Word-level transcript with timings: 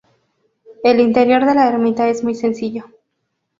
El 0.83 0.99
interior 0.99 1.45
de 1.45 1.53
la 1.53 1.67
ermita 1.67 2.09
es 2.09 2.23
muy 2.23 2.33
sencillo. 2.33 2.85